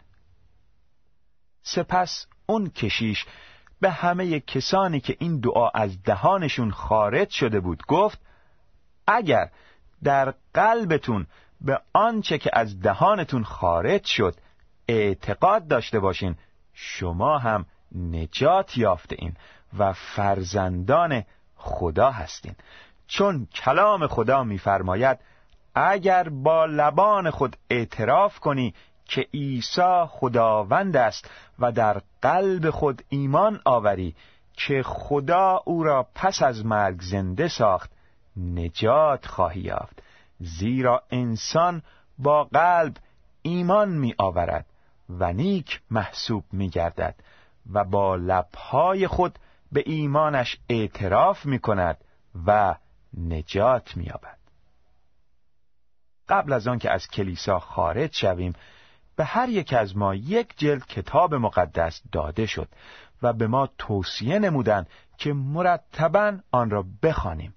سپس 1.62 2.28
اون 2.46 2.70
کشیش 2.70 3.26
به 3.80 3.92
همه 3.92 4.40
کسانی 4.40 5.00
که 5.00 5.18
این 5.20 5.40
دعا 5.40 5.70
از 5.70 6.04
دهانشون 6.04 6.72
خارج 6.72 7.30
شده 7.30 7.60
بود 7.60 7.84
گفت 7.88 8.20
اگر 9.08 9.50
در 10.04 10.34
قلبتون 10.54 11.28
به 11.62 11.82
آنچه 11.94 12.38
که 12.38 12.50
از 12.54 12.80
دهانتون 12.80 13.44
خارج 13.44 14.06
شد 14.06 14.36
اعتقاد 14.88 15.68
داشته 15.68 16.00
باشین 16.00 16.36
شما 16.74 17.38
هم 17.38 17.66
نجات 17.96 18.78
یافته 18.78 19.16
این 19.20 19.36
و 19.78 19.94
فرزندان 19.94 21.24
خدا 21.56 22.12
هستین 22.12 22.56
چون 23.08 23.48
کلام 23.56 24.08
خدا 24.08 24.44
میفرماید 24.44 25.20
اگر 25.76 26.30
با 26.30 26.66
لبان 26.66 27.30
خود 27.30 27.58
اعتراف 27.70 28.40
کنی 28.40 28.74
که 29.06 29.28
عیسی 29.34 30.06
خداوند 30.10 30.98
است 30.98 31.32
و 31.60 31.72
در 31.72 32.02
قلب 32.22 32.70
خود 32.70 33.04
ایمان 33.10 33.62
آوری 33.66 34.16
که 34.54 34.84
خدا 34.86 35.62
او 35.66 35.84
را 35.84 36.08
پس 36.16 36.44
از 36.44 36.66
مرگ 36.66 37.02
زنده 37.02 37.48
ساخت 37.48 37.92
نجات 38.38 39.26
خواهی 39.26 39.62
یافت. 39.62 40.04
زیرا 40.40 41.04
انسان 41.12 41.82
با 42.18 42.44
قلب 42.44 42.98
ایمان 43.42 43.90
می 43.90 44.14
آورد 44.18 44.66
و 45.10 45.34
نیک 45.34 45.82
محسوب 45.92 46.44
می 46.52 46.70
گردد 46.70 47.16
و 47.74 47.84
با 47.84 48.16
لبهای 48.16 49.08
خود 49.08 49.40
به 49.72 49.84
ایمانش 49.86 50.58
اعتراف 50.70 51.46
می 51.46 51.60
کند 51.60 51.98
و 52.46 52.76
نجات 53.18 53.98
می 53.98 54.04
یابد 54.04 54.38
قبل 56.30 56.54
از 56.54 56.68
آن 56.68 56.80
که 56.80 56.92
از 56.92 57.08
کلیسا 57.08 57.60
خارج 57.60 58.16
شویم 58.16 58.54
به 59.16 59.26
هر 59.26 59.50
یک 59.50 59.74
از 59.74 59.98
ما 59.98 60.16
یک 60.16 60.58
جلد 60.58 60.86
کتاب 60.86 61.36
مقدس 61.36 62.02
داده 62.12 62.46
شد 62.46 62.68
و 63.22 63.34
به 63.34 63.48
ما 63.48 63.70
توصیه 63.78 64.40
نمودند 64.40 64.88
که 65.18 65.34
مرتبا 65.34 66.38
آن 66.52 66.70
را 66.70 66.86
بخوانیم. 67.04 67.54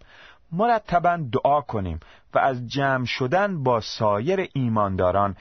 مرتبا 0.52 1.18
دعا 1.32 1.60
کنیم 1.60 2.00
و 2.34 2.38
از 2.38 2.68
جمع 2.68 3.04
شدن 3.04 3.62
با 3.62 3.80
سایر 3.80 4.48
ایمانداران 4.52 5.36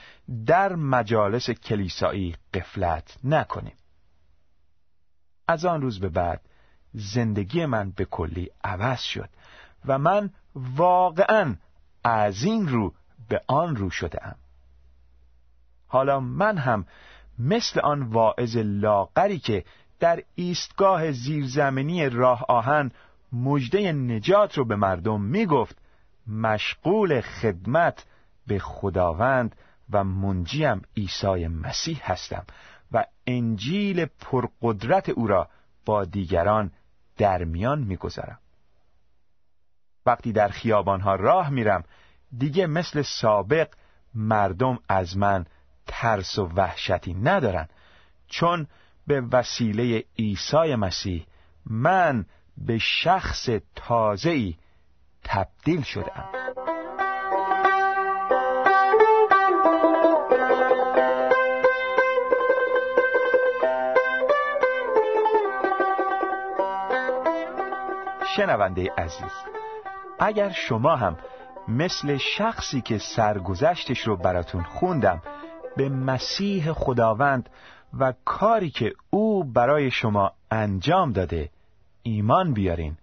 در 0.46 0.74
مجالس 0.76 1.50
کلیسایی 1.50 2.36
قفلت 2.54 3.16
نکنیم. 3.24 3.74
از 5.50 5.64
آن 5.64 5.82
روز 5.82 6.00
به 6.00 6.08
بعد 6.08 6.40
زندگی 6.94 7.66
من 7.66 7.90
به 7.90 8.04
کلی 8.04 8.50
عوض 8.64 9.00
شد 9.00 9.28
و 9.86 9.98
من 9.98 10.30
واقعا 10.54 11.54
از 12.04 12.42
این 12.42 12.68
رو 12.68 12.94
به 13.28 13.42
آن 13.46 13.76
رو 13.76 13.90
شده 13.90 14.26
ام. 14.26 14.34
حالا 15.86 16.20
من 16.20 16.58
هم 16.58 16.86
مثل 17.38 17.80
آن 17.80 18.02
واعظ 18.02 18.56
لاغری 18.56 19.38
که 19.38 19.64
در 20.00 20.22
ایستگاه 20.34 21.12
زیرزمینی 21.12 22.08
راه 22.08 22.44
آهن 22.48 22.90
مجده 23.32 23.92
نجات 23.92 24.58
رو 24.58 24.64
به 24.64 24.76
مردم 24.76 25.20
می‌گفت 25.20 25.76
مشغول 26.26 27.20
خدمت 27.20 28.06
به 28.46 28.58
خداوند 28.58 29.56
و 29.90 30.04
منجیم 30.04 30.82
عیسی 30.96 31.48
مسیح 31.48 32.00
هستم 32.12 32.44
و 32.92 33.04
انجیل 33.26 34.04
پرقدرت 34.04 35.08
او 35.08 35.26
را 35.26 35.48
با 35.84 36.04
دیگران 36.04 36.72
در 37.16 37.44
میان 37.44 37.78
می‌گذارم. 37.78 38.38
وقتی 40.06 40.32
در 40.32 40.48
خیابانها 40.48 41.14
راه 41.14 41.50
میرم 41.50 41.84
دیگه 42.38 42.66
مثل 42.66 43.02
سابق 43.02 43.68
مردم 44.14 44.78
از 44.88 45.16
من 45.16 45.46
ترس 45.86 46.38
و 46.38 46.46
وحشتی 46.46 47.14
ندارن 47.14 47.68
چون 48.28 48.66
به 49.06 49.20
وسیله 49.20 50.04
عیسی 50.18 50.74
مسیح 50.74 51.26
من 51.66 52.26
به 52.56 52.78
شخص 52.78 53.48
تازه‌ای 53.76 54.54
تبدیل 55.24 55.82
شدم 55.82 56.39
شنونده 68.40 68.92
عزیز 68.98 69.32
اگر 70.18 70.50
شما 70.50 70.96
هم 70.96 71.18
مثل 71.68 72.16
شخصی 72.16 72.80
که 72.80 72.98
سرگذشتش 72.98 74.00
رو 74.00 74.16
براتون 74.16 74.62
خوندم 74.62 75.22
به 75.76 75.88
مسیح 75.88 76.72
خداوند 76.72 77.50
و 77.98 78.14
کاری 78.24 78.70
که 78.70 78.92
او 79.10 79.44
برای 79.44 79.90
شما 79.90 80.32
انجام 80.50 81.12
داده 81.12 81.50
ایمان 82.02 82.52
بیارین 82.52 82.96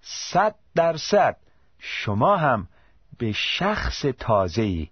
صد 0.00 0.54
درصد 0.74 1.36
شما 1.78 2.36
هم 2.36 2.68
به 3.18 3.32
شخص 3.32 4.04
تازه‌ای 4.18 4.88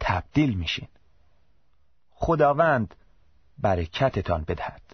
تبدیل 0.00 0.54
میشین. 0.54 0.88
خداوند 2.14 2.94
برکتتان 3.58 4.44
بدهد. 4.48 4.85